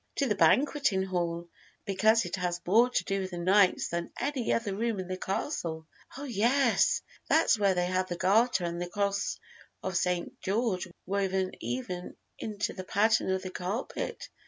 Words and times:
"To 0.15 0.25
the 0.25 0.33
Banqueting 0.33 1.03
Hall, 1.03 1.47
because 1.85 2.25
it 2.25 2.35
has 2.37 2.59
more 2.65 2.89
to 2.89 3.03
do 3.03 3.21
with 3.21 3.29
the 3.29 3.37
knights 3.37 3.89
than 3.89 4.11
any 4.19 4.51
other 4.51 4.75
room 4.75 4.99
in 4.99 5.07
the 5.07 5.15
castle." 5.15 5.85
"Oh, 6.17 6.23
yes, 6.23 7.03
that's 7.29 7.59
where 7.59 7.75
they 7.75 7.85
have 7.85 8.07
the 8.09 8.15
Garter 8.17 8.63
and 8.63 8.81
the 8.81 8.89
Cross 8.89 9.39
of 9.83 9.95
St. 9.95 10.39
George 10.41 10.87
woven 11.05 11.51
even 11.59 12.17
into 12.39 12.73
the 12.73 12.83
pattern 12.83 13.29
of 13.29 13.43
the 13.43 13.51
carpet! 13.51 14.27